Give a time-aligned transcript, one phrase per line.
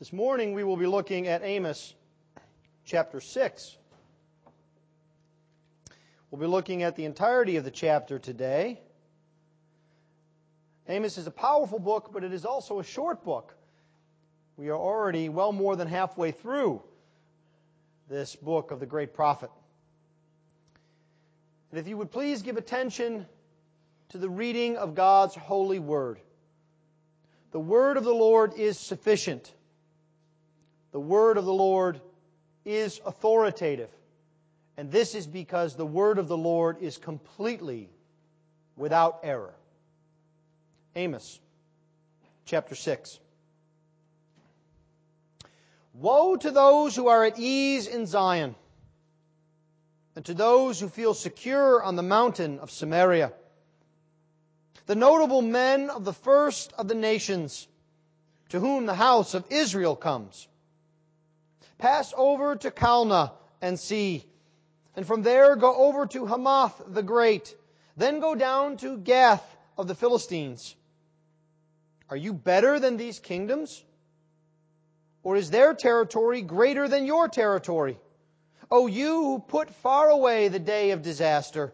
[0.00, 1.94] This morning we will be looking at Amos
[2.84, 3.76] chapter 6.
[6.30, 8.80] We'll be looking at the entirety of the chapter today.
[10.88, 13.54] Amos is a powerful book, but it is also a short book.
[14.56, 16.82] We are already well more than halfway through
[18.10, 19.50] this book of the great prophet.
[21.70, 23.26] And if you would please give attention
[24.08, 26.18] to the reading of God's holy word.
[27.52, 29.52] The word of the Lord is sufficient.
[30.94, 32.00] The word of the Lord
[32.64, 33.90] is authoritative.
[34.76, 37.90] And this is because the word of the Lord is completely
[38.76, 39.52] without error.
[40.94, 41.40] Amos
[42.44, 43.18] chapter 6.
[45.94, 48.54] Woe to those who are at ease in Zion,
[50.14, 53.32] and to those who feel secure on the mountain of Samaria.
[54.86, 57.66] The notable men of the first of the nations,
[58.50, 60.46] to whom the house of Israel comes.
[61.78, 64.24] Pass over to Calneh and see,
[64.96, 67.54] and from there go over to Hamath the Great,
[67.96, 69.44] then go down to Gath
[69.76, 70.74] of the Philistines.
[72.10, 73.82] Are you better than these kingdoms?
[75.22, 77.98] Or is their territory greater than your territory?
[78.70, 81.72] O you who put far away the day of disaster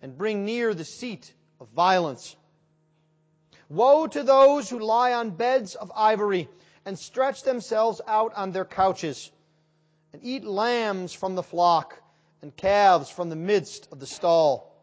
[0.00, 2.34] and bring near the seat of violence.
[3.68, 6.48] Woe to those who lie on beds of ivory
[6.84, 9.30] and stretch themselves out on their couches
[10.12, 12.00] and eat lambs from the flock
[12.42, 14.74] and calves from the midst of the stall,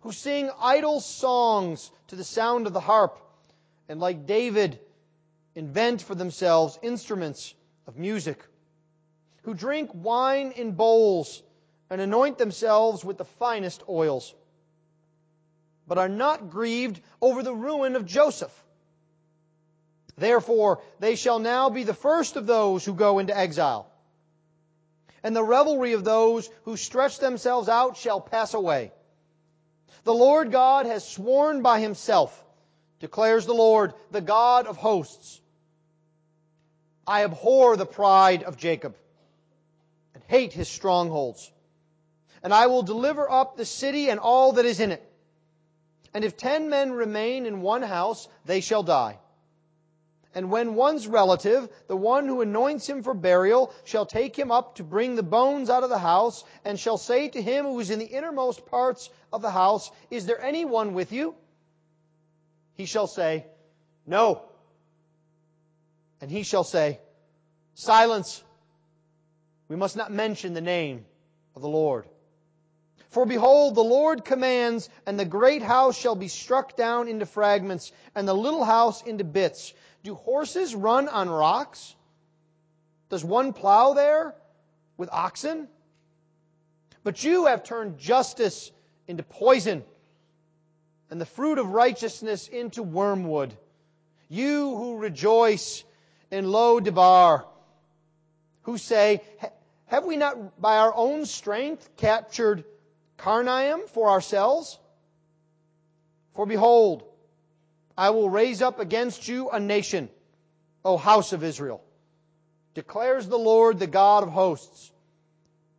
[0.00, 3.18] who sing idle songs to the sound of the harp
[3.88, 4.78] and like David
[5.54, 7.54] invent for themselves instruments
[7.86, 8.44] of music,
[9.42, 11.42] who drink wine in bowls
[11.88, 14.34] and anoint themselves with the finest oils,
[15.86, 18.52] but are not grieved over the ruin of Joseph.
[20.20, 23.90] Therefore, they shall now be the first of those who go into exile.
[25.22, 28.92] And the revelry of those who stretch themselves out shall pass away.
[30.04, 32.44] The Lord God has sworn by himself,
[33.00, 35.40] declares the Lord, the God of hosts.
[37.06, 38.96] I abhor the pride of Jacob
[40.12, 41.50] and hate his strongholds.
[42.42, 45.02] And I will deliver up the city and all that is in it.
[46.12, 49.18] And if ten men remain in one house, they shall die.
[50.34, 54.76] And when one's relative, the one who anoints him for burial, shall take him up
[54.76, 57.90] to bring the bones out of the house, and shall say to him who is
[57.90, 61.34] in the innermost parts of the house, Is there any one with you?
[62.74, 63.44] He shall say,
[64.06, 64.42] No.
[66.20, 67.00] And he shall say,
[67.74, 68.42] Silence.
[69.68, 71.06] We must not mention the name
[71.56, 72.06] of the Lord.
[73.10, 77.90] For behold, the Lord commands, and the great house shall be struck down into fragments,
[78.14, 79.74] and the little house into bits.
[80.02, 81.94] Do horses run on rocks?
[83.10, 84.34] Does one plow there
[84.96, 85.68] with oxen?
[87.02, 88.70] But you have turned justice
[89.08, 89.84] into poison,
[91.10, 93.56] and the fruit of righteousness into wormwood.
[94.28, 95.82] You who rejoice
[96.30, 97.46] in Lo Debar,
[98.62, 99.22] who say,
[99.86, 102.64] Have we not by our own strength captured
[103.18, 104.78] Karnaim for ourselves?
[106.34, 107.02] For behold,
[108.00, 110.08] I will raise up against you a nation,
[110.86, 111.84] O house of Israel,
[112.72, 114.90] declares the Lord, the God of hosts.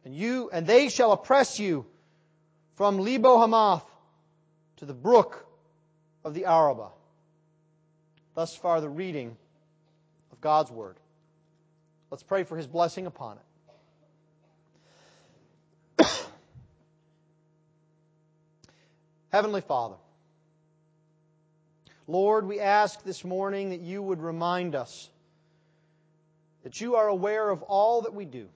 [0.05, 1.87] And you, and they shall oppress you
[2.75, 3.83] from Lebo Hamath
[4.77, 5.43] to the brook
[6.23, 6.91] of the Arabah.
[8.35, 9.35] Thus far the reading
[10.31, 10.97] of God's Word.
[12.11, 13.39] Let's pray for His blessing upon
[15.97, 16.07] it.
[19.31, 19.95] Heavenly Father,
[22.07, 25.09] Lord, we ask this morning that you would remind us
[26.63, 28.47] that you are aware of all that we do.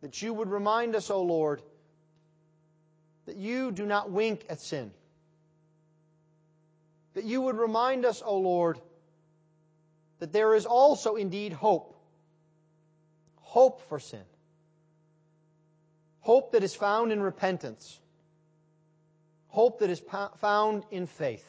[0.00, 1.60] That you would remind us, O oh Lord,
[3.26, 4.90] that you do not wink at sin.
[7.14, 8.78] That you would remind us, O oh Lord,
[10.20, 11.96] that there is also indeed hope.
[13.40, 14.22] Hope for sin.
[16.20, 17.98] Hope that is found in repentance.
[19.50, 20.00] Hope that is
[20.40, 21.44] found in faith.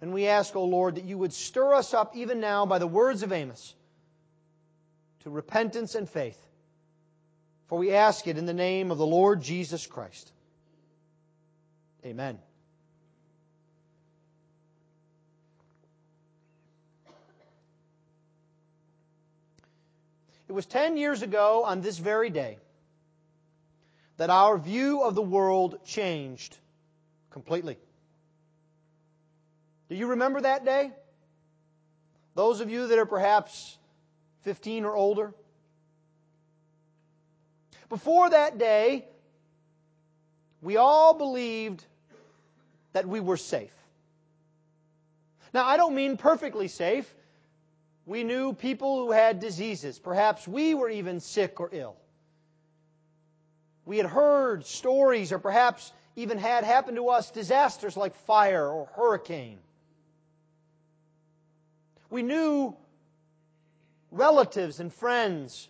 [0.00, 2.78] And we ask, O oh Lord, that you would stir us up even now by
[2.78, 3.74] the words of Amos
[5.22, 6.38] to repentance and faith.
[7.68, 10.30] For we ask it in the name of the Lord Jesus Christ.
[12.04, 12.38] Amen.
[20.48, 22.58] It was 10 years ago on this very day
[24.16, 26.56] that our view of the world changed
[27.30, 27.76] completely.
[29.88, 30.92] Do you remember that day?
[32.34, 33.76] Those of you that are perhaps
[34.42, 35.32] 15 or older.
[37.88, 39.04] Before that day,
[40.62, 41.84] we all believed
[42.92, 43.74] that we were safe.
[45.52, 47.12] Now, I don't mean perfectly safe.
[48.06, 49.98] We knew people who had diseases.
[49.98, 51.96] Perhaps we were even sick or ill.
[53.86, 58.86] We had heard stories or perhaps even had happen to us disasters like fire or
[58.96, 59.58] hurricane.
[62.10, 62.76] We knew
[64.10, 65.68] relatives and friends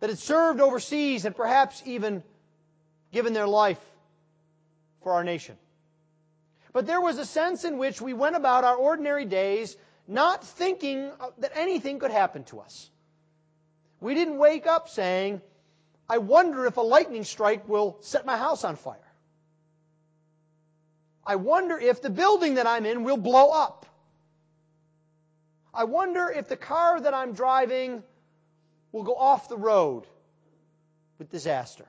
[0.00, 2.22] that had served overseas and perhaps even
[3.12, 3.80] given their life
[5.02, 5.56] for our nation.
[6.72, 9.76] But there was a sense in which we went about our ordinary days
[10.06, 12.90] not thinking that anything could happen to us.
[14.00, 15.40] We didn't wake up saying,
[16.10, 18.98] I wonder if a lightning strike will set my house on fire.
[21.24, 23.86] I wonder if the building that I'm in will blow up.
[25.72, 28.02] I wonder if the car that I'm driving
[28.90, 30.04] will go off the road
[31.20, 31.86] with disaster.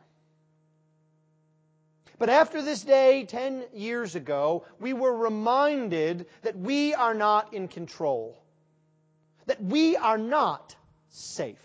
[2.20, 7.68] But after this day, 10 years ago, we were reminded that we are not in
[7.68, 8.40] control.
[9.48, 10.76] That we are not
[11.10, 11.58] safe.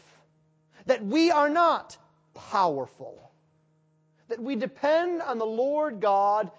[0.86, 1.98] That we are not
[2.50, 3.30] powerful.
[4.28, 6.50] That we depend on the Lord God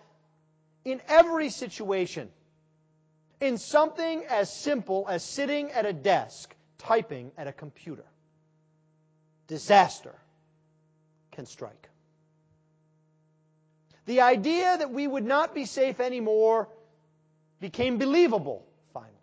[0.86, 2.30] in every situation.
[3.40, 8.06] In something as simple as sitting at a desk typing at a computer.
[9.48, 10.16] Disaster
[11.32, 11.90] can strike.
[14.06, 16.70] The idea that we would not be safe anymore
[17.60, 19.14] became believable finally.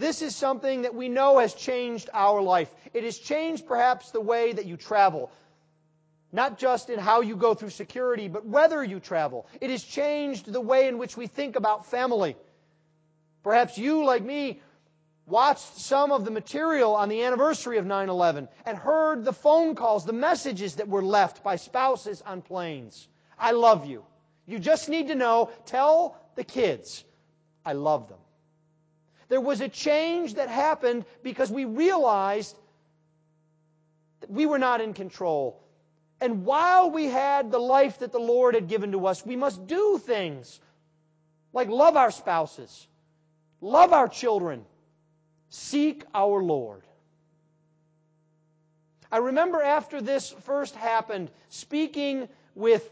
[0.00, 2.72] This is something that we know has changed our life.
[2.94, 5.30] It has changed perhaps the way that you travel.
[6.32, 9.46] Not just in how you go through security, but whether you travel.
[9.60, 12.34] It has changed the way in which we think about family.
[13.42, 14.62] Perhaps you, like me,
[15.26, 19.74] watched some of the material on the anniversary of 9 11 and heard the phone
[19.74, 23.06] calls, the messages that were left by spouses on planes.
[23.38, 24.02] I love you.
[24.46, 27.04] You just need to know, tell the kids,
[27.66, 28.18] I love them.
[29.30, 32.54] There was a change that happened because we realized
[34.20, 35.62] that we were not in control.
[36.20, 39.66] And while we had the life that the Lord had given to us, we must
[39.66, 40.60] do things
[41.54, 42.86] like love our spouses,
[43.62, 44.66] love our children,
[45.50, 46.82] Seek our Lord.
[49.10, 52.88] I remember after this first happened, speaking with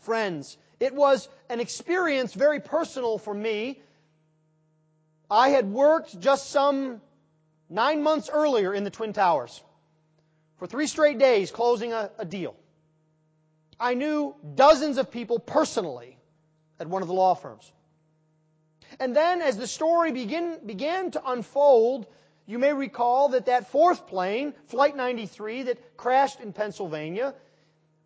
[0.00, 0.58] friends.
[0.78, 3.80] It was an experience very personal for me.
[5.30, 7.00] I had worked just some
[7.68, 9.60] nine months earlier in the Twin Towers
[10.58, 12.54] for three straight days closing a, a deal.
[13.78, 16.16] I knew dozens of people personally
[16.78, 17.70] at one of the law firms.
[19.00, 22.06] And then as the story begin, began to unfold,
[22.46, 27.34] you may recall that that fourth plane, Flight 93, that crashed in Pennsylvania,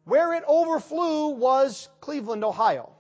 [0.05, 2.91] where it overflew was Cleveland, Ohio,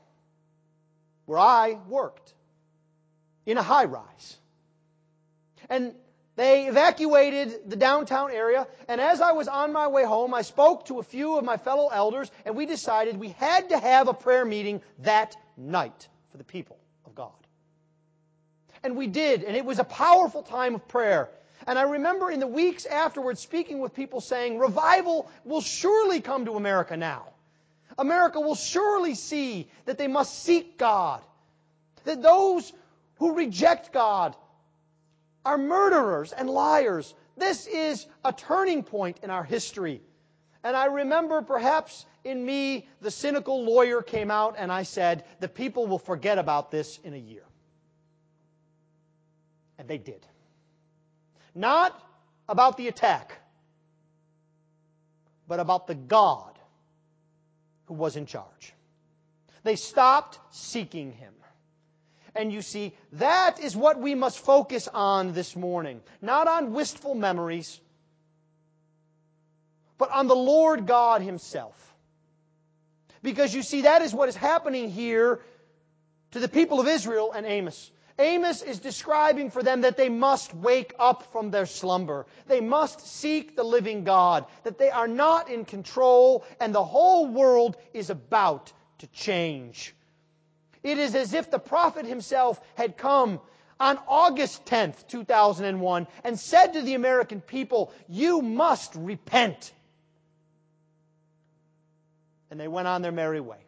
[1.24, 2.34] where I worked
[3.50, 4.36] in a high rise.
[5.68, 5.94] And
[6.36, 10.86] they evacuated the downtown area, and as I was on my way home, I spoke
[10.86, 14.14] to a few of my fellow elders, and we decided we had to have a
[14.14, 17.32] prayer meeting that night for the people of God.
[18.82, 21.28] And we did, and it was a powerful time of prayer.
[21.66, 26.46] And I remember in the weeks afterwards speaking with people saying, revival will surely come
[26.46, 27.26] to America now.
[27.98, 31.20] America will surely see that they must seek God.
[32.04, 32.72] That those
[33.20, 34.34] who reject God
[35.44, 37.14] are murderers and liars.
[37.36, 40.00] This is a turning point in our history.
[40.64, 45.48] And I remember perhaps in me, the cynical lawyer came out and I said, the
[45.48, 47.44] people will forget about this in a year.
[49.78, 50.26] And they did.
[51.54, 51.98] Not
[52.48, 53.38] about the attack,
[55.46, 56.58] but about the God
[57.84, 58.74] who was in charge.
[59.62, 61.34] They stopped seeking him.
[62.34, 66.00] And you see, that is what we must focus on this morning.
[66.22, 67.80] Not on wistful memories,
[69.98, 71.76] but on the Lord God Himself.
[73.22, 75.40] Because you see, that is what is happening here
[76.30, 77.90] to the people of Israel and Amos.
[78.18, 82.26] Amos is describing for them that they must wake up from their slumber.
[82.46, 87.26] They must seek the living God, that they are not in control, and the whole
[87.26, 89.94] world is about to change.
[90.82, 93.40] It is as if the prophet himself had come
[93.78, 99.72] on August 10th, 2001, and said to the American people, You must repent.
[102.50, 103.58] And they went on their merry way.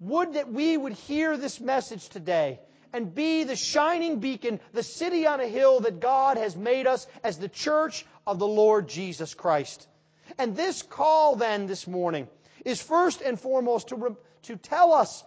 [0.00, 2.60] Would that we would hear this message today
[2.92, 7.06] and be the shining beacon, the city on a hill that God has made us
[7.22, 9.86] as the church of the Lord Jesus Christ.
[10.38, 12.28] And this call then this morning
[12.64, 15.24] is first and foremost to, to tell us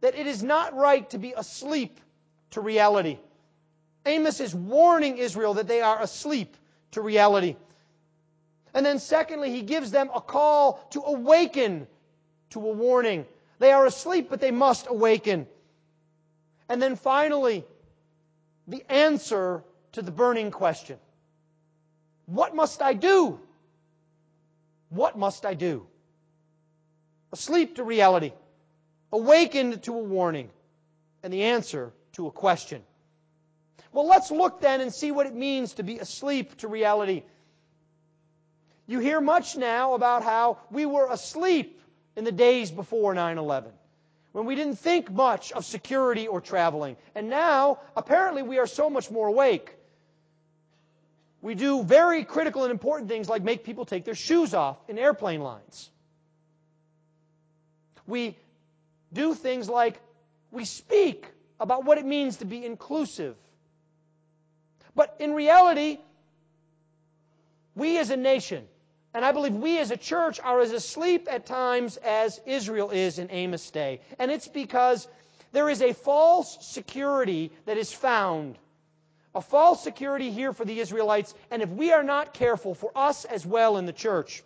[0.00, 2.00] that it is not right to be asleep
[2.50, 3.18] to reality.
[4.04, 6.56] Amos is warning Israel that they are asleep
[6.92, 7.56] to reality.
[8.74, 11.86] And then, secondly, he gives them a call to awaken
[12.50, 13.26] to a warning.
[13.58, 15.46] They are asleep, but they must awaken.
[16.68, 17.64] And then finally,
[18.66, 20.98] the answer to the burning question
[22.26, 23.38] What must I do?
[24.88, 25.86] What must I do?
[27.32, 28.32] Asleep to reality,
[29.10, 30.50] awakened to a warning,
[31.22, 32.82] and the answer to a question.
[33.92, 37.22] Well, let's look then and see what it means to be asleep to reality.
[38.86, 41.80] You hear much now about how we were asleep
[42.16, 43.72] in the days before 9 11,
[44.32, 46.96] when we didn't think much of security or traveling.
[47.14, 49.74] And now, apparently, we are so much more awake.
[51.40, 54.98] We do very critical and important things like make people take their shoes off in
[54.98, 55.90] airplane lines.
[58.06, 58.36] We
[59.12, 60.00] do things like
[60.50, 61.26] we speak
[61.60, 63.36] about what it means to be inclusive
[64.94, 65.98] but in reality,
[67.74, 68.66] we as a nation,
[69.14, 73.18] and I believe we as a church are as asleep at times as Israel is
[73.18, 74.00] in Amos' day.
[74.18, 75.08] And it's because
[75.52, 78.58] there is a false security that is found.
[79.34, 83.24] A false security here for the Israelites, and if we are not careful, for us
[83.24, 84.42] as well in the church.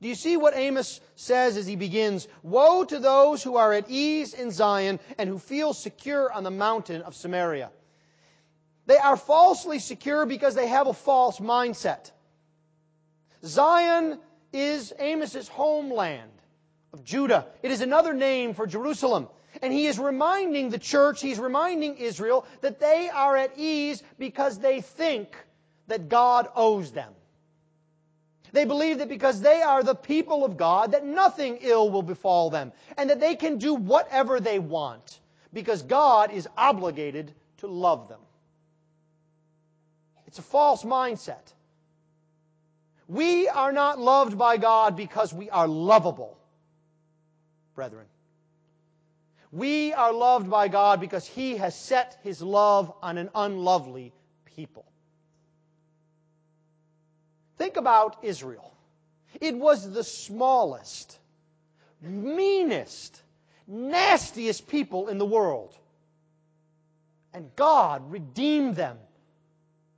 [0.00, 2.28] Do you see what Amos says as he begins?
[2.42, 6.50] Woe to those who are at ease in Zion and who feel secure on the
[6.50, 7.70] mountain of Samaria.
[8.86, 12.10] They are falsely secure because they have a false mindset.
[13.44, 14.18] Zion
[14.52, 16.30] is Amos's homeland
[16.92, 17.46] of Judah.
[17.62, 19.28] It is another name for Jerusalem.
[19.62, 24.58] And he is reminding the church, he's reminding Israel that they are at ease because
[24.58, 25.34] they think
[25.86, 27.12] that God owes them.
[28.56, 32.48] They believe that because they are the people of God, that nothing ill will befall
[32.48, 35.20] them, and that they can do whatever they want
[35.52, 38.20] because God is obligated to love them.
[40.26, 41.52] It's a false mindset.
[43.08, 46.38] We are not loved by God because we are lovable,
[47.74, 48.06] brethren.
[49.52, 54.14] We are loved by God because He has set His love on an unlovely
[54.56, 54.86] people.
[57.58, 58.72] Think about Israel.
[59.40, 61.18] It was the smallest,
[62.00, 63.20] meanest,
[63.66, 65.74] nastiest people in the world.
[67.32, 68.98] And God redeemed them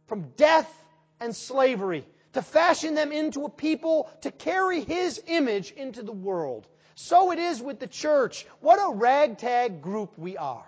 [0.07, 0.73] from death
[1.21, 6.67] and slavery, to fashion them into a people to carry His image into the world.
[6.95, 8.47] So it is with the church.
[8.61, 10.67] What a ragtag group we are.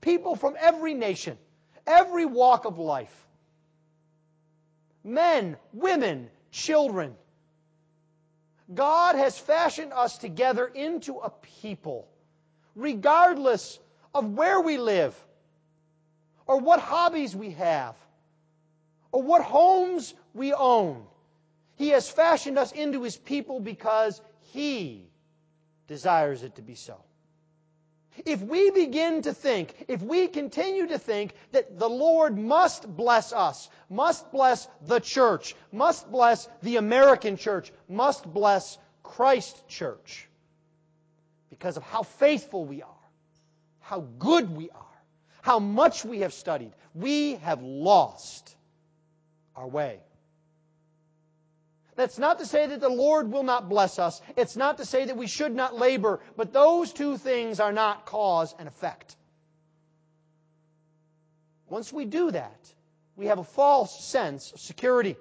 [0.00, 1.38] People from every nation,
[1.86, 3.23] every walk of life.
[5.04, 7.14] Men, women, children.
[8.72, 11.30] God has fashioned us together into a
[11.60, 12.08] people,
[12.74, 13.78] regardless
[14.14, 15.14] of where we live
[16.46, 17.94] or what hobbies we have
[19.12, 21.04] or what homes we own.
[21.76, 24.20] He has fashioned us into His people because
[24.52, 25.06] He
[25.86, 26.96] desires it to be so.
[28.24, 33.32] If we begin to think, if we continue to think that the Lord must bless
[33.32, 40.28] us, must bless the church, must bless the American church, must bless Christ church,
[41.50, 42.88] because of how faithful we are,
[43.80, 45.02] how good we are,
[45.42, 48.54] how much we have studied, we have lost
[49.56, 50.00] our way.
[51.96, 54.20] That's not to say that the Lord will not bless us.
[54.36, 58.06] It's not to say that we should not labor, but those two things are not
[58.06, 59.16] cause and effect.
[61.68, 62.72] Once we do that,
[63.16, 65.16] we have a false sense of security.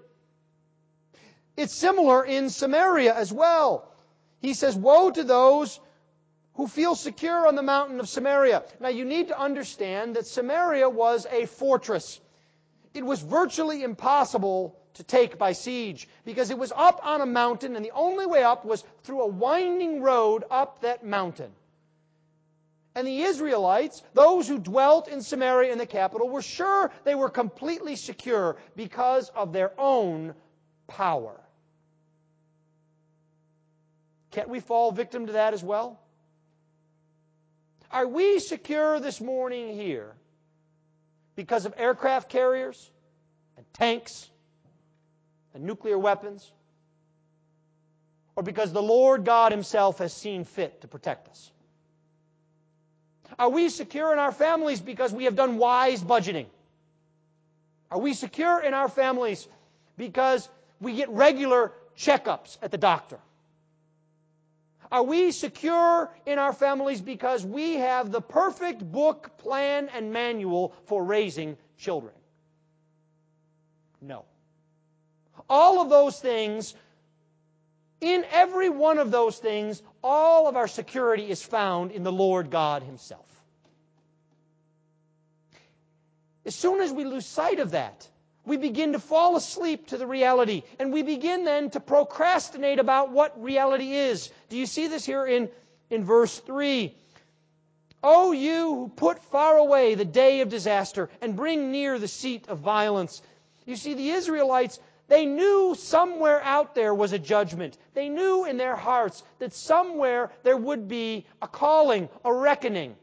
[1.55, 3.91] It's similar in Samaria as well.
[4.39, 5.79] He says, Woe to those
[6.55, 8.63] who feel secure on the mountain of Samaria.
[8.79, 12.19] Now you need to understand that Samaria was a fortress
[12.93, 17.75] it was virtually impossible to take by siege because it was up on a mountain
[17.75, 21.51] and the only way up was through a winding road up that mountain.
[22.95, 27.29] And the Israelites, those who dwelt in Samaria in the capital, were sure they were
[27.29, 30.35] completely secure because of their own
[30.87, 31.39] power.
[34.31, 35.99] Can't we fall victim to that as well?
[37.89, 40.13] Are we secure this morning here
[41.35, 42.91] because of aircraft carriers
[43.57, 44.29] and tanks
[45.53, 46.51] and nuclear weapons?
[48.35, 51.51] or because the Lord God Himself has seen fit to protect us?
[53.37, 56.45] Are we secure in our families because we have done wise budgeting?
[57.91, 59.47] Are we secure in our families
[59.97, 60.47] because
[60.79, 63.19] we get regular checkups at the doctor?
[64.91, 70.73] Are we secure in our families because we have the perfect book, plan, and manual
[70.85, 72.13] for raising children?
[74.01, 74.25] No.
[75.49, 76.73] All of those things,
[78.01, 82.49] in every one of those things, all of our security is found in the Lord
[82.49, 83.25] God Himself.
[86.45, 88.07] As soon as we lose sight of that,
[88.45, 93.11] we begin to fall asleep to the reality and we begin then to procrastinate about
[93.11, 94.29] what reality is.
[94.49, 95.49] Do you see this here in,
[95.89, 96.93] in verse 3?
[98.03, 102.49] O you who put far away the day of disaster and bring near the seat
[102.49, 103.21] of violence.
[103.65, 107.77] You see, the Israelites, they knew somewhere out there was a judgment.
[107.93, 112.95] They knew in their hearts that somewhere there would be a calling, a reckoning.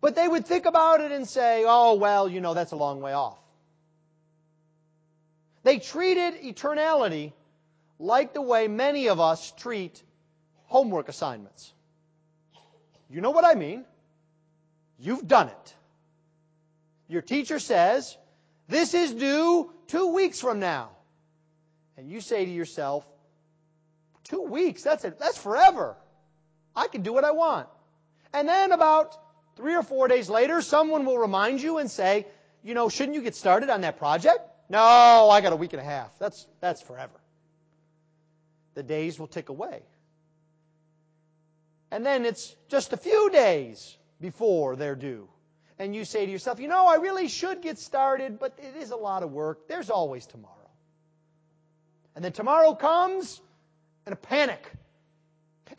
[0.00, 3.02] But they would think about it and say, oh, well, you know, that's a long
[3.02, 3.38] way off.
[5.62, 7.32] They treated eternality
[7.98, 10.02] like the way many of us treat
[10.64, 11.70] homework assignments.
[13.10, 13.84] You know what I mean?
[14.98, 15.74] You've done it.
[17.08, 18.16] Your teacher says,
[18.70, 20.90] this is due two weeks from now.
[21.98, 23.06] And you say to yourself,
[24.24, 25.96] two weeks, that's it, that's forever.
[26.74, 27.68] I can do what I want.
[28.32, 29.18] And then about
[29.60, 32.26] Three or four days later, someone will remind you and say,
[32.62, 34.38] you know, shouldn't you get started on that project?
[34.70, 36.18] No, I got a week and a half.
[36.18, 37.12] That's, that's forever.
[38.74, 39.82] The days will tick away.
[41.90, 45.28] And then it's just a few days before they're due.
[45.80, 48.92] And you say to yourself, you know, I really should get started, but it is
[48.92, 49.66] a lot of work.
[49.66, 50.54] There's always tomorrow.
[52.14, 53.40] And then tomorrow comes
[54.06, 54.64] and a panic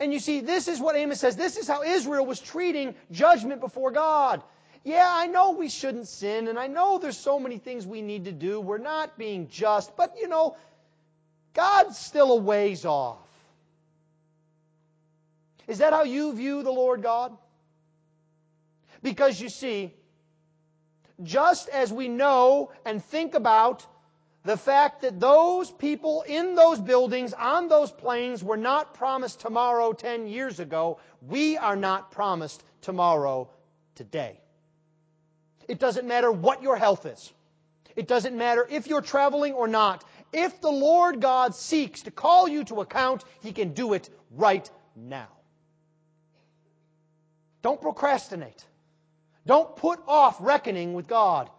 [0.00, 1.36] and you see, this is what Amos says.
[1.36, 4.42] This is how Israel was treating judgment before God.
[4.84, 8.24] Yeah, I know we shouldn't sin, and I know there's so many things we need
[8.24, 8.60] to do.
[8.60, 10.56] We're not being just, but you know,
[11.54, 13.18] God's still a ways off.
[15.68, 17.36] Is that how you view the Lord God?
[19.02, 19.94] Because you see,
[21.22, 23.86] just as we know and think about
[24.44, 29.92] the fact that those people in those buildings, on those planes, were not promised tomorrow
[29.92, 30.98] 10 years ago.
[31.20, 33.48] We are not promised tomorrow
[33.94, 34.40] today.
[35.68, 37.32] It doesn't matter what your health is.
[37.94, 40.04] It doesn't matter if you're traveling or not.
[40.32, 44.68] If the Lord God seeks to call you to account, He can do it right
[44.96, 45.28] now.
[47.62, 48.64] Don't procrastinate.
[49.46, 51.50] Don't put off reckoning with God.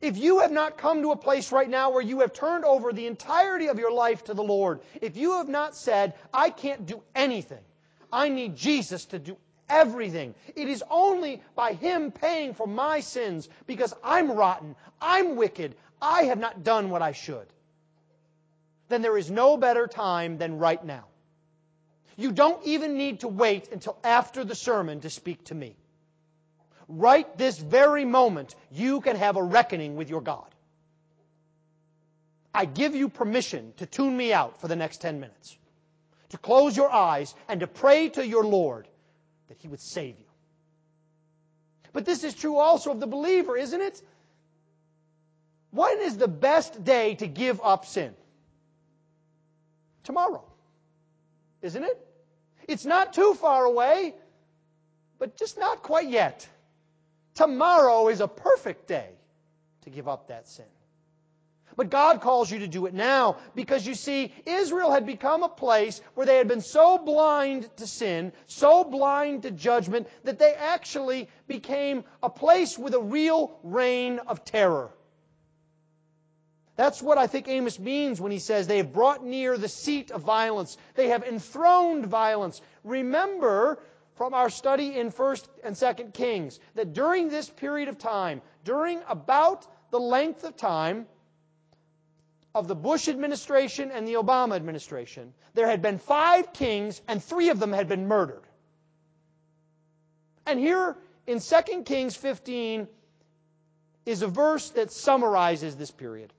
[0.00, 2.92] If you have not come to a place right now where you have turned over
[2.92, 6.86] the entirety of your life to the Lord, if you have not said, I can't
[6.86, 7.62] do anything,
[8.10, 9.36] I need Jesus to do
[9.68, 10.34] everything.
[10.56, 16.24] It is only by Him paying for my sins because I'm rotten, I'm wicked, I
[16.24, 17.46] have not done what I should.
[18.88, 21.04] Then there is no better time than right now.
[22.16, 25.76] You don't even need to wait until after the sermon to speak to me
[26.90, 30.46] right this very moment, you can have a reckoning with your God.
[32.52, 35.56] I give you permission to tune me out for the next 10 minutes,
[36.30, 38.88] to close your eyes and to pray to your Lord
[39.48, 40.24] that He would save you.
[41.92, 44.02] But this is true also of the believer, isn't it?
[45.70, 48.14] When is the best day to give up sin?
[50.04, 50.44] Tomorrow.
[51.62, 52.06] Isn't it?
[52.66, 54.14] It's not too far away,
[55.18, 56.48] but just not quite yet.
[57.40, 59.08] Tomorrow is a perfect day
[59.84, 60.66] to give up that sin.
[61.74, 65.48] But God calls you to do it now because you see, Israel had become a
[65.48, 70.52] place where they had been so blind to sin, so blind to judgment, that they
[70.52, 74.90] actually became a place with a real reign of terror.
[76.76, 80.10] That's what I think Amos means when he says they have brought near the seat
[80.10, 80.76] of violence.
[80.94, 82.60] They have enthroned violence.
[82.84, 83.78] Remember
[84.20, 89.00] from our study in 1st and 2nd Kings that during this period of time, during
[89.08, 91.06] about the length of time
[92.54, 97.48] of the Bush administration and the Obama administration, there had been five kings and three
[97.48, 98.42] of them had been murdered.
[100.44, 102.88] And here in 2 Kings 15
[104.04, 106.30] is a verse that summarizes this period.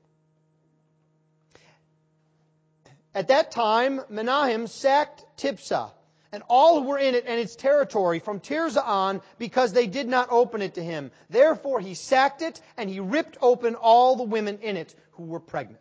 [3.15, 5.89] At that time, Menahem sacked Tiphsah
[6.31, 10.07] and all who were in it and its territory from Tirzah on because they did
[10.07, 11.11] not open it to him.
[11.29, 15.39] Therefore he sacked it and he ripped open all the women in it who were
[15.39, 15.79] pregnant.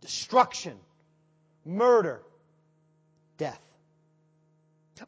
[0.00, 0.78] Destruction
[1.64, 2.22] murder,
[3.38, 3.60] death.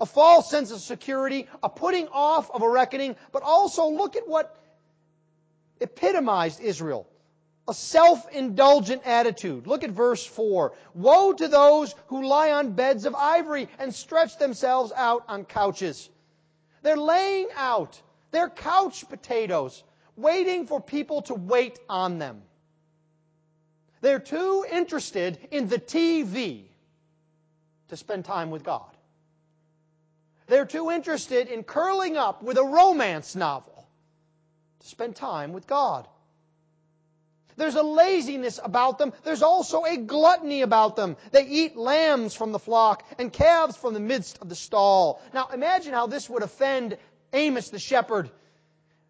[0.01, 4.27] A false sense of security, a putting off of a reckoning, but also look at
[4.29, 4.57] what
[5.81, 7.07] epitomized Israel.
[7.66, 9.66] A self-indulgent attitude.
[9.66, 10.74] Look at verse 4.
[10.94, 16.11] Woe to those who lie on beds of ivory and stretch themselves out on couches.
[16.83, 18.00] They're laying out.
[18.33, 19.83] They're couch potatoes,
[20.16, 22.42] waiting for people to wait on them.
[24.03, 26.64] They're too interested in the TV
[27.88, 28.94] to spend time with God.
[30.46, 33.88] They're too interested in curling up with a romance novel
[34.81, 36.07] to spend time with God.
[37.57, 39.12] There's a laziness about them.
[39.23, 41.17] There's also a gluttony about them.
[41.31, 45.21] They eat lambs from the flock and calves from the midst of the stall.
[45.33, 46.99] Now imagine how this would offend
[47.33, 48.31] Amos the shepherd.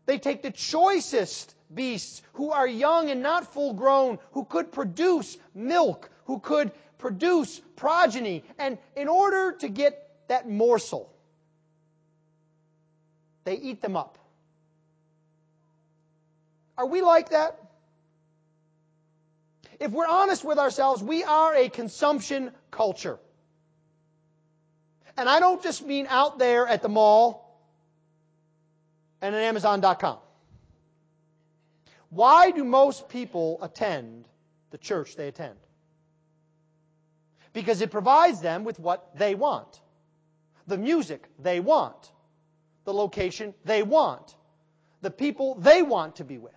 [0.06, 5.36] They take the choicest beasts who are young and not full grown, who could produce
[5.54, 11.10] milk, who could produce progeny, and in order to get that morsel,
[13.44, 14.18] they eat them up.
[16.76, 17.58] Are we like that?
[19.80, 23.18] If we're honest with ourselves, we are a consumption culture.
[25.16, 27.60] And I don't just mean out there at the mall
[29.20, 30.18] and at Amazon.com.
[32.10, 34.28] Why do most people attend
[34.70, 35.56] the church they attend?
[37.52, 39.80] Because it provides them with what they want.
[40.66, 42.12] The music they want.
[42.84, 44.34] The location they want.
[45.00, 46.52] The people they want to be with.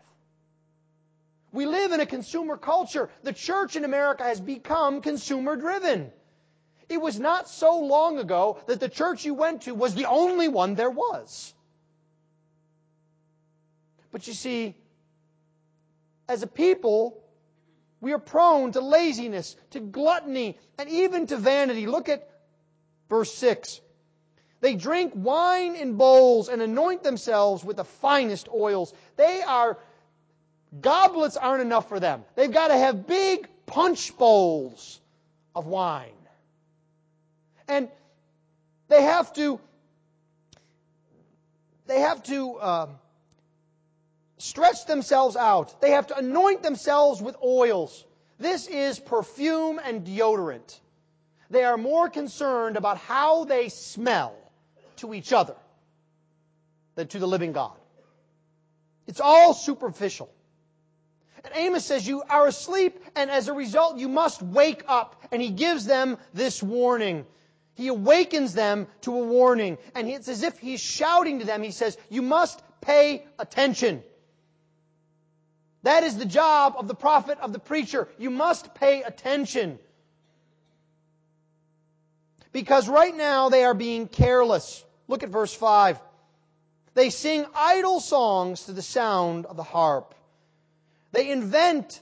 [1.51, 3.09] We live in a consumer culture.
[3.23, 6.11] The church in America has become consumer driven.
[6.89, 10.47] It was not so long ago that the church you went to was the only
[10.47, 11.53] one there was.
[14.11, 14.75] But you see,
[16.29, 17.21] as a people,
[17.99, 21.87] we are prone to laziness, to gluttony, and even to vanity.
[21.87, 22.29] Look at
[23.09, 23.81] verse 6.
[24.59, 28.93] They drink wine in bowls and anoint themselves with the finest oils.
[29.15, 29.77] They are
[30.81, 32.23] Goblets aren't enough for them.
[32.35, 34.99] They've got to have big punch bowls
[35.55, 36.11] of wine.
[37.67, 37.89] And
[38.87, 39.59] they have to,
[41.85, 42.87] they have to uh,
[44.37, 45.81] stretch themselves out.
[45.81, 48.05] They have to anoint themselves with oils.
[48.39, 50.79] This is perfume and deodorant.
[51.49, 54.35] They are more concerned about how they smell
[54.97, 55.55] to each other
[56.95, 57.75] than to the living God.
[59.07, 60.29] It's all superficial.
[61.55, 65.21] Amos says, You are asleep, and as a result, you must wake up.
[65.31, 67.25] And he gives them this warning.
[67.75, 69.77] He awakens them to a warning.
[69.93, 71.61] And it's as if he's shouting to them.
[71.61, 74.03] He says, You must pay attention.
[75.83, 78.07] That is the job of the prophet, of the preacher.
[78.17, 79.79] You must pay attention.
[82.51, 84.83] Because right now they are being careless.
[85.07, 85.99] Look at verse 5.
[86.95, 90.15] They sing idle songs to the sound of the harp.
[91.11, 92.01] They invent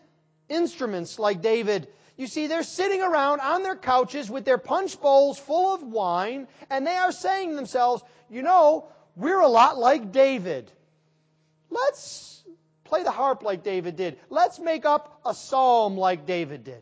[0.49, 1.87] instruments like David.
[2.17, 6.47] You see, they're sitting around on their couches with their punch bowls full of wine,
[6.69, 10.71] and they are saying to themselves, you know, we're a lot like David.
[11.69, 12.43] Let's
[12.85, 14.17] play the harp like David did.
[14.29, 16.81] Let's make up a psalm like David did.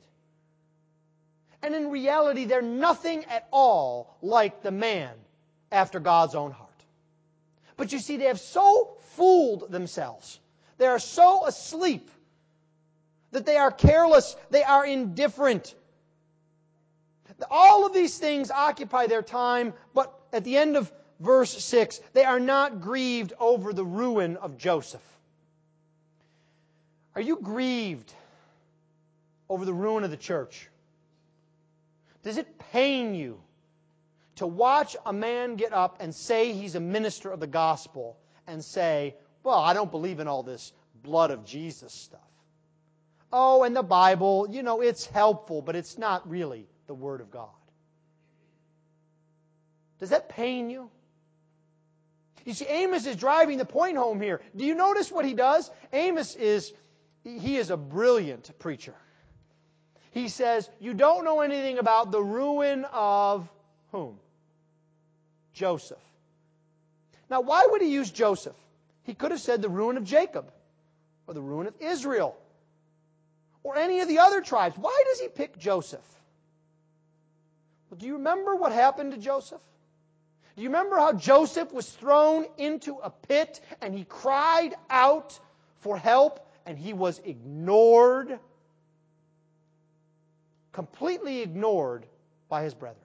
[1.62, 5.12] And in reality, they're nothing at all like the man
[5.72, 6.70] after God's own heart.
[7.78, 10.40] But you see, they have so fooled themselves
[10.84, 12.12] they are so asleep
[13.32, 15.74] that they are careless, they are indifferent.
[17.50, 20.91] All of these things occupy their time, but at the end of
[21.22, 25.02] verse 6, they are not grieved over the ruin of Joseph.
[27.15, 28.13] Are you grieved
[29.50, 30.67] over the ruin of the church?
[32.24, 33.39] Does it pain you
[34.36, 38.17] to watch a man get up and say he's a minister of the gospel
[38.48, 40.71] and say, well, I don't believe in all this
[41.03, 42.21] blood of Jesus stuff.
[43.32, 47.32] Oh, and the Bible, you know, it's helpful, but it's not really the Word of
[47.32, 47.49] God.
[49.99, 50.89] Does that pain you?
[52.45, 54.41] You see, Amos is driving the point home here.
[54.56, 55.71] Do you notice what he does?
[55.93, 56.73] Amos is,
[57.23, 58.95] he is a brilliant preacher.
[60.12, 63.49] He says, You don't know anything about the ruin of
[63.91, 64.19] whom?
[65.53, 65.97] Joseph.
[67.29, 68.56] Now, why would he use Joseph?
[69.04, 70.52] He could have said the ruin of Jacob
[71.28, 72.38] or the ruin of Israel
[73.63, 74.78] or any of the other tribes.
[74.78, 76.06] Why does he pick Joseph?
[77.89, 79.62] Well, do you remember what happened to Joseph?
[80.56, 85.39] Do you remember how Joseph was thrown into a pit and he cried out
[85.80, 88.39] for help and he was ignored?
[90.74, 92.06] completely ignored
[92.50, 93.00] by his brethren.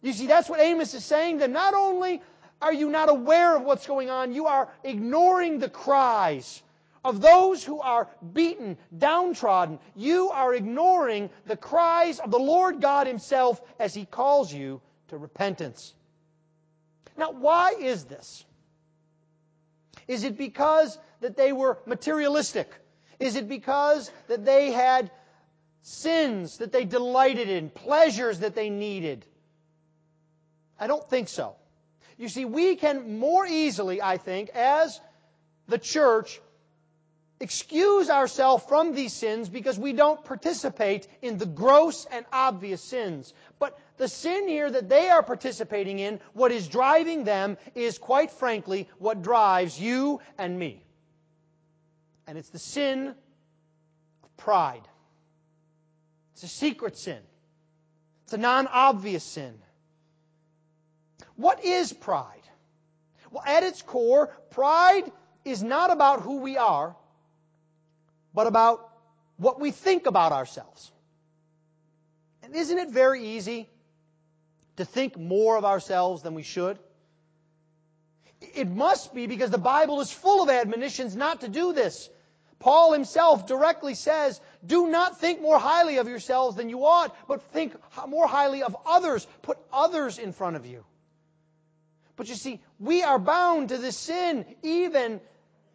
[0.00, 2.22] You see, that's what Amos is saying, that not only
[2.60, 6.62] are you not aware of what's going on, you are ignoring the cries
[7.04, 9.78] of those who are beaten, downtrodden.
[9.94, 15.16] You are ignoring the cries of the Lord God Himself as He calls you to
[15.16, 15.94] repentance.
[17.16, 18.44] Now, why is this?
[20.08, 22.68] Is it because that they were materialistic?
[23.18, 25.10] Is it because that they had
[25.82, 29.24] sins that they delighted in, pleasures that they needed?
[30.78, 31.56] I don't think so.
[32.18, 35.00] You see, we can more easily, I think, as
[35.68, 36.40] the church,
[37.40, 43.34] excuse ourselves from these sins because we don't participate in the gross and obvious sins.
[43.58, 48.30] But the sin here that they are participating in, what is driving them is quite
[48.30, 50.82] frankly what drives you and me.
[52.26, 53.14] And it's the sin
[54.22, 54.88] of pride.
[56.34, 57.20] It's a secret sin.
[58.24, 59.54] It's a non obvious sin.
[61.36, 62.32] What is pride?
[63.30, 65.10] Well, at its core, pride
[65.44, 66.96] is not about who we are,
[68.34, 68.88] but about
[69.36, 70.90] what we think about ourselves.
[72.42, 73.68] And isn't it very easy
[74.76, 76.78] to think more of ourselves than we should?
[78.40, 82.08] It must be because the Bible is full of admonitions not to do this.
[82.58, 87.42] Paul himself directly says, Do not think more highly of yourselves than you ought, but
[87.52, 87.74] think
[88.08, 89.26] more highly of others.
[89.42, 90.84] Put others in front of you.
[92.16, 95.20] But you see, we are bound to this sin even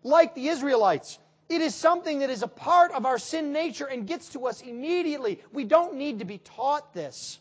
[0.03, 1.19] like the Israelites.
[1.49, 4.61] It is something that is a part of our sin nature and gets to us
[4.61, 5.41] immediately.
[5.51, 7.39] We don't need to be taught this.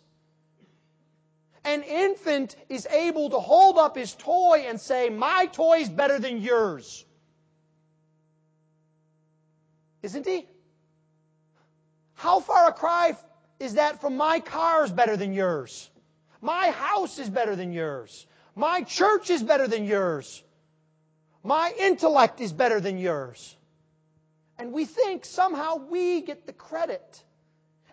[1.65, 6.19] An infant is able to hold up his toy and say, My toy is better
[6.19, 7.05] than yours.
[10.03, 10.47] Isn't he?
[12.15, 13.17] How far a cry
[13.59, 15.89] is that from my car is better than yours?
[16.41, 18.27] My house is better than yours.
[18.55, 20.43] My church is better than yours.
[21.43, 23.57] My intellect is better than yours.
[24.59, 27.25] And we think somehow we get the credit.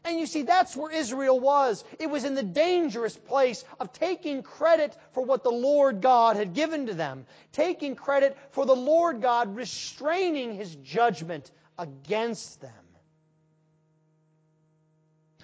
[0.03, 1.83] And you see, that's where Israel was.
[1.99, 6.53] It was in the dangerous place of taking credit for what the Lord God had
[6.53, 12.71] given to them, taking credit for the Lord God restraining His judgment against them.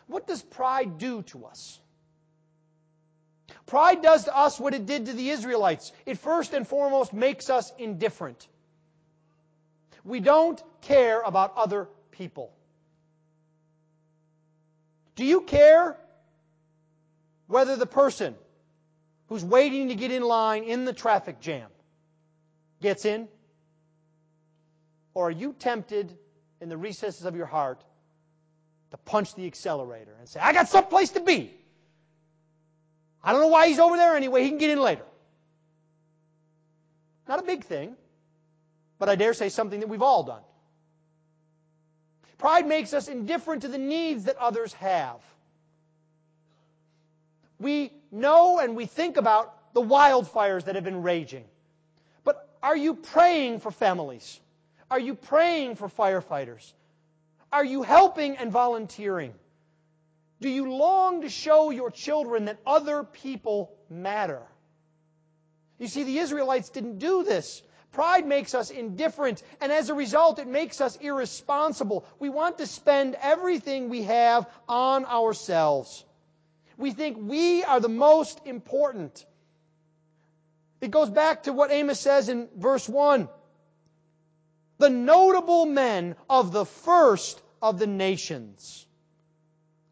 [0.08, 1.80] What does pride do to us?
[3.66, 5.92] Pride does to us what it did to the Israelites.
[6.06, 8.48] It first and foremost makes us indifferent.
[10.04, 12.52] We don't care about other people.
[15.16, 15.98] Do you care
[17.48, 18.36] whether the person
[19.28, 21.70] who's waiting to get in line in the traffic jam
[22.82, 23.28] gets in?
[25.14, 26.18] Or are you tempted
[26.60, 27.84] in the recesses of your heart
[28.92, 31.54] to punch the accelerator and say, I got someplace to be?
[33.24, 34.44] I don't know why he's over there anyway.
[34.44, 35.06] He can get in later.
[37.28, 37.96] Not a big thing,
[39.00, 40.42] but I dare say something that we've all done.
[42.38, 45.22] Pride makes us indifferent to the needs that others have.
[47.60, 51.46] We know and we think about the wildfires that have been raging.
[52.26, 54.40] But are you praying for families?
[54.92, 56.74] Are you praying for firefighters?
[57.54, 59.34] Are you helping and volunteering?
[60.42, 64.42] Do you long to show your children that other people matter?
[65.80, 67.62] You see, the Israelites didn't do this.
[67.94, 72.06] Pride makes us indifferent, and as a result, it makes us irresponsible.
[72.20, 76.04] We want to spend everything we have on ourselves.
[76.78, 79.24] We think we are the most important.
[80.82, 83.30] It goes back to what Amos says in verse 1
[84.80, 88.88] The notable men of the first of the nations.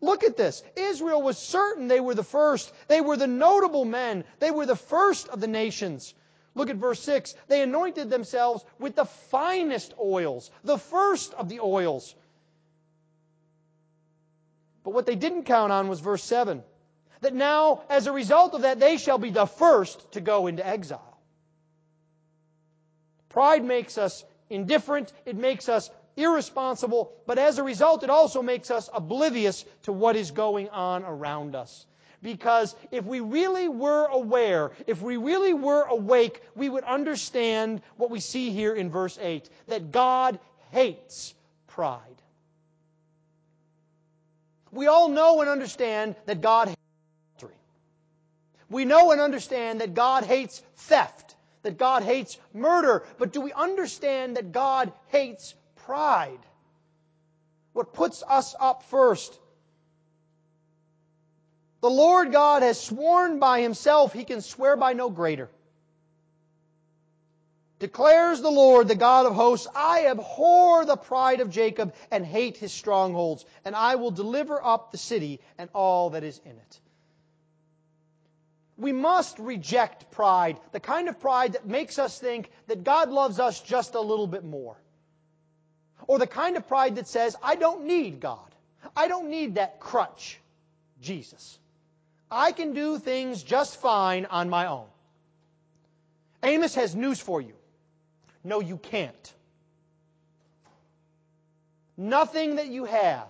[0.02, 0.64] Look at this.
[0.76, 2.74] Israel was certain they were the first.
[2.88, 4.24] They were the notable men.
[4.40, 6.14] They were the first of the nations.
[6.56, 7.36] Look at verse 6.
[7.48, 12.16] They anointed themselves with the finest oils, the first of the oils.
[14.84, 16.64] But what they didn't count on was verse 7.
[17.22, 20.66] That now, as a result of that, they shall be the first to go into
[20.66, 21.20] exile.
[23.30, 25.14] Pride makes us indifferent.
[25.26, 30.16] It makes us irresponsible, but as a result, it also makes us oblivious to what
[30.16, 31.86] is going on around us.
[32.22, 38.12] Because if we really were aware, if we really were awake, we would understand what
[38.12, 41.34] we see here in verse 8 that God hates
[41.68, 42.00] pride.
[44.72, 46.80] We all know and understand that God hates
[47.38, 47.58] adultery.
[48.70, 53.52] We know and understand that God hates theft, that God hates murder, but do we
[53.52, 55.56] understand that God hates
[55.92, 56.40] pride.
[57.74, 59.38] What puts us up first.
[61.82, 65.50] The Lord God has sworn by himself, he can swear by no greater.
[67.80, 72.56] Declares the Lord, the God of hosts, I abhor the pride of Jacob and hate
[72.56, 76.80] his strongholds, and I will deliver up the city and all that is in it.
[78.78, 83.42] We must reject pride, the kind of pride that makes us think that God loves
[83.42, 84.78] us just a little bit more.
[86.12, 88.54] Or the kind of pride that says, I don't need God.
[88.98, 90.42] I don't need that crutch,
[91.02, 91.58] Jesus.
[92.30, 94.88] I can do things just fine on my own.
[96.44, 97.54] Amos has news for you.
[98.44, 99.34] No, you can't.
[101.96, 103.30] Nothing that you have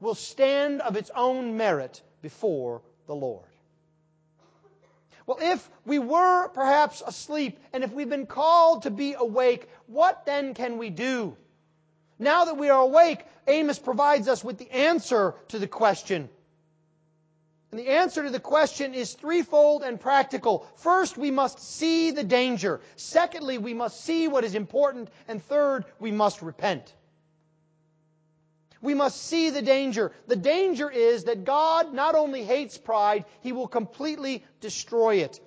[0.00, 3.44] will stand of its own merit before the Lord.
[5.26, 10.24] Well, if we were perhaps asleep and if we've been called to be awake, what
[10.24, 11.36] then can we do?
[12.22, 16.28] Now that we are awake, Amos provides us with the answer to the question.
[17.72, 20.66] And the answer to the question is threefold and practical.
[20.76, 22.80] First, we must see the danger.
[22.96, 25.08] Secondly, we must see what is important.
[25.26, 26.94] And third, we must repent.
[28.80, 30.12] We must see the danger.
[30.28, 35.40] The danger is that God not only hates pride, He will completely destroy it.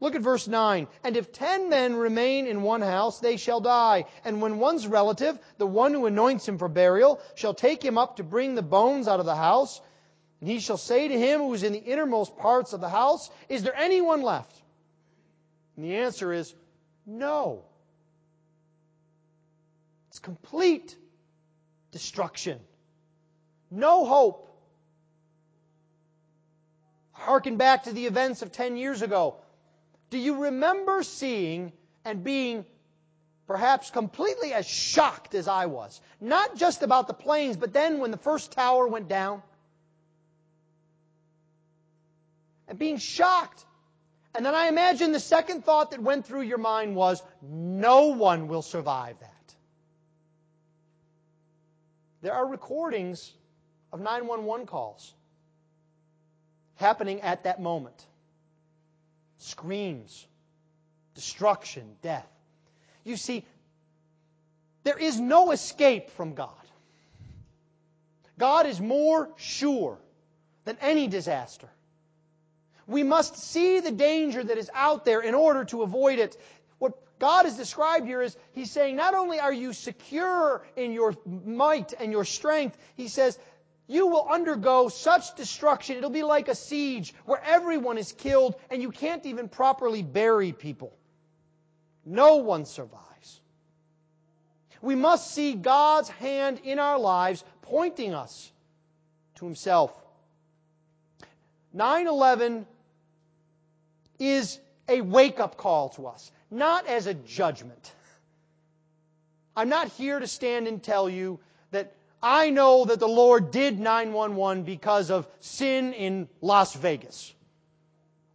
[0.00, 0.88] Look at verse 9.
[1.04, 4.06] And if ten men remain in one house, they shall die.
[4.24, 8.16] And when one's relative, the one who anoints him for burial, shall take him up
[8.16, 9.80] to bring the bones out of the house,
[10.40, 13.30] and he shall say to him who is in the innermost parts of the house,
[13.50, 14.56] Is there anyone left?
[15.76, 16.54] And the answer is
[17.04, 17.62] no.
[20.08, 20.96] It's complete
[21.92, 22.58] destruction.
[23.70, 24.46] No hope.
[27.12, 29.36] Harken back to the events of 10 years ago.
[30.10, 31.72] Do you remember seeing
[32.04, 32.64] and being
[33.46, 36.00] perhaps completely as shocked as I was?
[36.20, 39.42] Not just about the planes, but then when the first tower went down?
[42.68, 43.64] And being shocked.
[44.34, 48.48] And then I imagine the second thought that went through your mind was, no one
[48.48, 49.54] will survive that.
[52.22, 53.32] There are recordings
[53.92, 55.12] of 911 calls
[56.76, 58.06] happening at that moment
[59.40, 60.26] screams,
[61.14, 62.26] destruction, death.
[63.04, 63.44] You see,
[64.84, 66.50] there is no escape from God.
[68.38, 69.98] God is more sure
[70.64, 71.68] than any disaster.
[72.86, 76.36] We must see the danger that is out there in order to avoid it.
[76.78, 81.14] What God has described here is He's saying, not only are you secure in your
[81.26, 83.38] might and your strength, He says,
[83.90, 85.96] you will undergo such destruction.
[85.96, 90.52] It'll be like a siege where everyone is killed and you can't even properly bury
[90.52, 90.96] people.
[92.06, 93.40] No one survives.
[94.80, 98.52] We must see God's hand in our lives pointing us
[99.36, 99.92] to Himself.
[101.72, 102.66] 9 11
[104.20, 107.92] is a wake up call to us, not as a judgment.
[109.56, 111.40] I'm not here to stand and tell you
[111.72, 117.32] that I know that the Lord did 911 because of sin in Las Vegas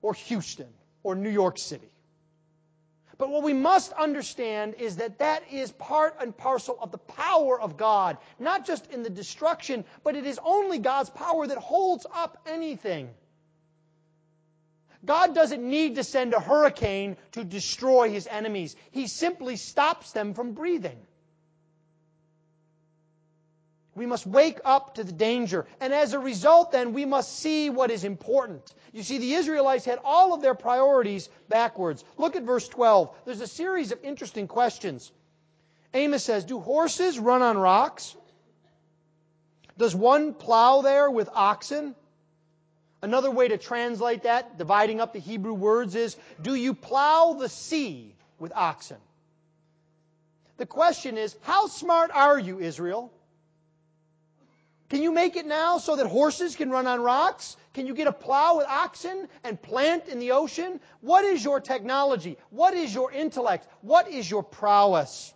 [0.01, 0.69] or Houston
[1.03, 1.89] or New York City.
[3.17, 7.59] But what we must understand is that that is part and parcel of the power
[7.59, 12.05] of God, not just in the destruction, but it is only God's power that holds
[12.13, 13.09] up anything.
[15.05, 18.75] God doesn't need to send a hurricane to destroy his enemies.
[18.91, 20.97] He simply stops them from breathing.
[23.95, 25.65] We must wake up to the danger.
[25.79, 28.73] And as a result, then, we must see what is important.
[28.91, 32.03] You see, the Israelites had all of their priorities backwards.
[32.17, 33.15] Look at verse 12.
[33.23, 35.11] There's a series of interesting questions.
[35.93, 38.15] Amos says, Do horses run on rocks?
[39.77, 41.95] Does one plow there with oxen?
[43.01, 47.47] Another way to translate that, dividing up the Hebrew words, is Do you plow the
[47.47, 48.97] sea with oxen?
[50.57, 53.13] The question is, How smart are you, Israel?
[54.89, 57.57] Can you make it now so that horses can run on rocks?
[57.73, 60.79] Can you get a plow with oxen and plant in the ocean?
[61.01, 62.37] What is your technology?
[62.51, 63.67] What is your intellect?
[63.81, 65.33] What is your prowess?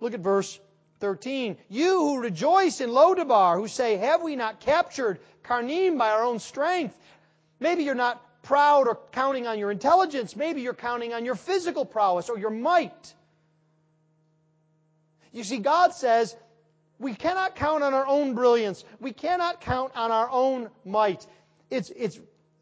[0.00, 0.58] Look at verse
[1.00, 1.56] 13.
[1.68, 6.22] You who rejoice in Lo Debar, who say, Have we not captured Karnaim by our
[6.22, 6.96] own strength?
[7.58, 10.36] Maybe you're not proud or counting on your intelligence.
[10.36, 13.14] Maybe you're counting on your physical prowess or your might.
[15.32, 16.34] You see, God says,
[16.98, 18.84] we cannot count on our own brilliance.
[19.00, 21.24] We cannot count on our own might.
[21.70, 22.18] It's, it's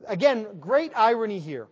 [0.06, 1.68] again, great irony here.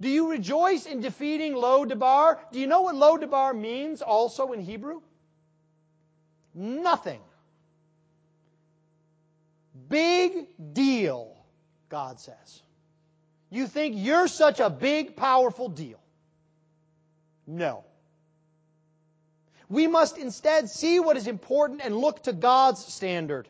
[0.00, 2.38] Do you rejoice in defeating Lo Debar?
[2.52, 5.00] Do you know what Lo Debar means also in Hebrew?
[6.54, 7.20] Nothing.
[9.88, 11.34] Big deal,
[11.88, 12.62] God says.
[13.50, 15.98] You think you're such a big, powerful deal.
[17.46, 17.84] No.
[19.68, 23.48] We must instead see what is important and look to God's standard.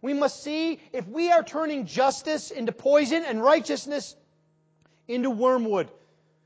[0.00, 4.16] We must see if we are turning justice into poison and righteousness
[5.06, 5.90] into wormwood.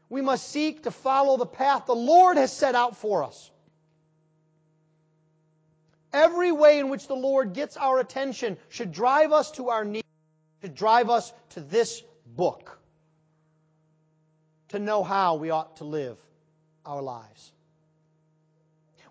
[0.09, 3.51] We must seek to follow the path the Lord has set out for us.
[6.13, 10.03] Every way in which the Lord gets our attention should drive us to our knees,
[10.61, 12.79] should drive us to this book
[14.69, 16.19] to know how we ought to live
[16.85, 17.53] our lives.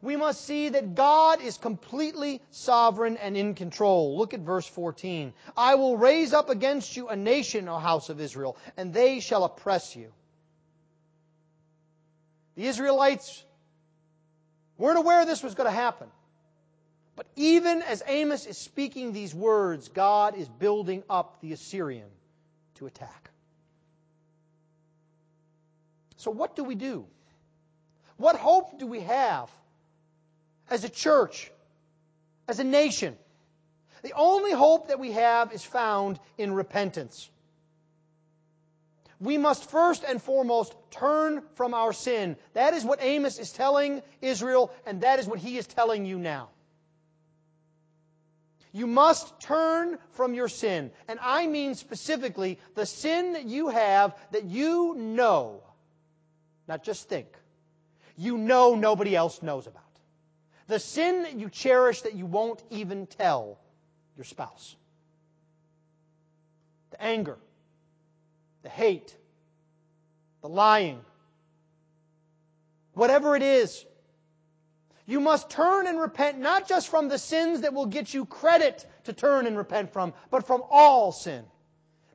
[0.02, 4.18] We must see that God is completely sovereign and in control.
[4.18, 5.34] Look at verse 14.
[5.56, 9.44] I will raise up against you a nation, O house of Israel, and they shall
[9.44, 10.12] oppress you.
[12.56, 13.44] The Israelites
[14.78, 16.08] weren't aware this was going to happen.
[17.16, 22.10] But even as Amos is speaking these words, God is building up the Assyrian
[22.76, 23.30] to attack.
[26.18, 27.06] So, what do we do?
[28.18, 29.50] What hope do we have
[30.72, 31.52] as a church,
[32.48, 33.16] as a nation?
[34.02, 37.30] The only hope that we have is found in repentance.
[39.20, 42.38] We must first and foremost turn from our sin.
[42.54, 46.18] That is what Amos is telling Israel, and that is what he is telling you
[46.18, 46.50] now.
[48.74, 50.92] You must turn from your sin.
[51.08, 55.62] And I mean specifically the sin that you have that you know,
[56.68, 57.28] not just think,
[58.18, 59.91] you know nobody else knows about.
[60.72, 63.60] The sin that you cherish that you won't even tell
[64.16, 64.74] your spouse.
[66.92, 67.38] The anger,
[68.64, 69.14] the hate,
[70.42, 71.02] the lying,
[72.94, 73.84] whatever it is
[75.06, 78.90] you must turn and repent not just from the sins that will get you credit
[79.04, 81.44] to turn and repent from, but from all sin.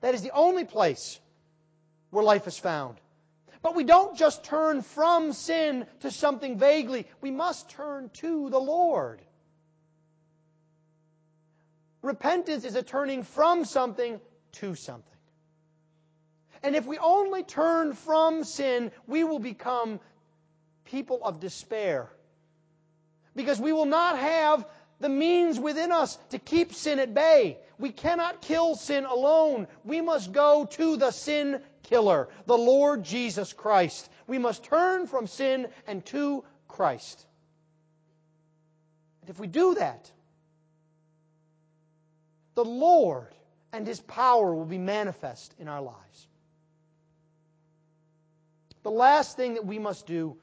[0.01, 1.21] That is the only place
[2.09, 2.97] where life is found.
[3.63, 7.07] But we don't just turn from sin to something vaguely.
[7.21, 9.21] We must turn to the Lord.
[12.03, 14.21] Repentance is a turning from something
[14.53, 15.19] to something.
[16.63, 20.01] And if we only turn from sin, we will become
[20.85, 22.11] people of despair
[23.35, 24.67] because we will not have
[24.99, 27.59] the means within us to keep sin at bay.
[27.79, 29.69] We cannot kill sin alone.
[29.85, 34.09] We must go to the sin killer, the Lord Jesus Christ.
[34.27, 37.25] We must turn from sin and to Christ.
[39.23, 40.11] And if we do that,
[42.55, 43.29] the Lord
[43.73, 46.27] and His power will be manifest in our lives.
[48.83, 50.37] The last thing that we must do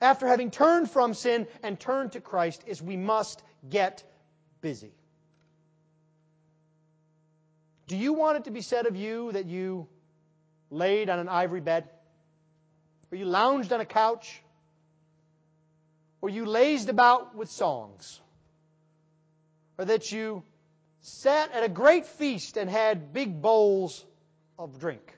[0.00, 4.02] after having turned from sin and turned to Christ is we must get
[4.60, 4.92] busy.
[7.86, 9.88] Do you want it to be said of you that you
[10.70, 11.88] laid on an ivory bed?
[13.10, 14.42] Or you lounged on a couch?
[16.20, 18.20] Or you lazed about with songs?
[19.78, 20.42] Or that you
[21.00, 24.04] sat at a great feast and had big bowls
[24.58, 25.16] of drink?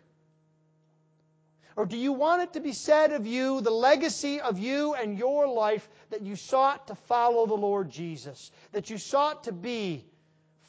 [1.74, 5.18] Or do you want it to be said of you, the legacy of you and
[5.18, 8.50] your life, that you sought to follow the Lord Jesus?
[8.72, 10.04] That you sought to be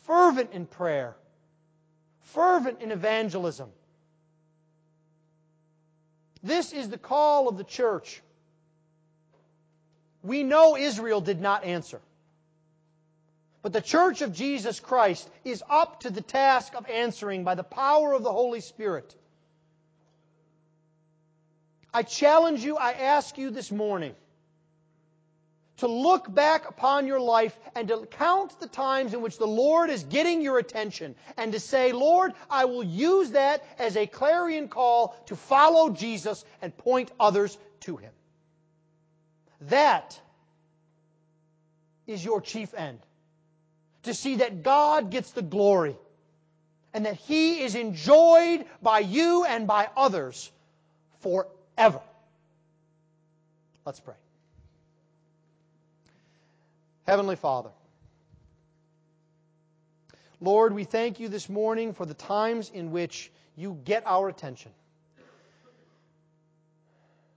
[0.04, 1.16] fervent in prayer,
[2.22, 3.70] fervent in evangelism?
[6.44, 8.22] This is the call of the church.
[10.22, 12.02] We know Israel did not answer.
[13.62, 17.64] But the church of Jesus Christ is up to the task of answering by the
[17.64, 19.16] power of the Holy Spirit.
[21.94, 24.16] I challenge you, I ask you this morning
[25.78, 29.90] to look back upon your life and to count the times in which the Lord
[29.90, 34.68] is getting your attention and to say, Lord, I will use that as a clarion
[34.68, 38.12] call to follow Jesus and point others to Him.
[39.62, 40.20] That
[42.06, 43.00] is your chief end.
[44.04, 45.96] To see that God gets the glory
[46.94, 50.52] and that He is enjoyed by you and by others
[51.22, 52.02] forever.
[53.86, 54.16] Let's pray.
[57.06, 57.72] Heavenly Father,
[60.40, 64.72] Lord, we thank you this morning for the times in which you get our attention.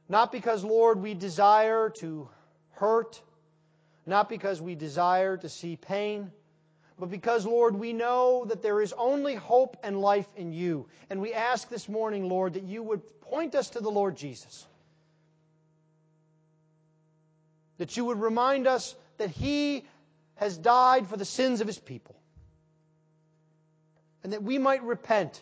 [0.09, 2.29] Not because, Lord, we desire to
[2.73, 3.21] hurt,
[4.07, 6.31] not because we desire to see pain,
[6.99, 10.87] but because, Lord, we know that there is only hope and life in you.
[11.11, 14.65] And we ask this morning, Lord, that you would point us to the Lord Jesus.
[17.79, 19.85] That you would remind us that He
[20.37, 22.17] has died for the sins of His people.
[24.27, 25.41] and that we might repent,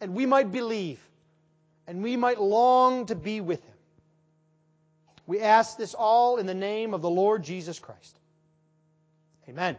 [0.00, 1.00] and we might believe,
[1.88, 3.74] and we might long to be with Him.
[5.26, 8.16] We ask this all in the name of the Lord Jesus Christ.
[9.48, 9.76] Amen.